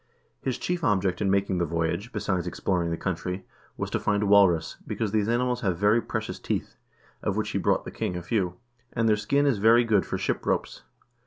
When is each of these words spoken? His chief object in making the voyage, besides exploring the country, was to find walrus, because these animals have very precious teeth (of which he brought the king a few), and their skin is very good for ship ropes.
His 0.41 0.57
chief 0.57 0.83
object 0.83 1.21
in 1.21 1.29
making 1.29 1.59
the 1.59 1.65
voyage, 1.67 2.11
besides 2.11 2.47
exploring 2.47 2.89
the 2.89 2.97
country, 2.97 3.45
was 3.77 3.91
to 3.91 3.99
find 3.99 4.27
walrus, 4.27 4.77
because 4.87 5.11
these 5.11 5.29
animals 5.29 5.61
have 5.61 5.77
very 5.77 6.01
precious 6.01 6.39
teeth 6.39 6.75
(of 7.21 7.37
which 7.37 7.51
he 7.51 7.59
brought 7.59 7.85
the 7.85 7.91
king 7.91 8.17
a 8.17 8.23
few), 8.23 8.55
and 8.93 9.07
their 9.07 9.15
skin 9.15 9.45
is 9.45 9.59
very 9.59 9.83
good 9.83 10.03
for 10.03 10.17
ship 10.17 10.43
ropes. 10.43 10.81